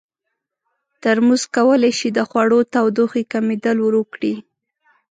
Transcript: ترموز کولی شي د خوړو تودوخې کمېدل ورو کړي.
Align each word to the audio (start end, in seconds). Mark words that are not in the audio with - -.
ترموز 1.01 1.41
کولی 1.55 1.91
شي 1.99 2.07
د 2.11 2.19
خوړو 2.29 2.59
تودوخې 2.73 3.23
کمېدل 3.33 3.77
ورو 3.81 4.03
کړي. 4.13 4.33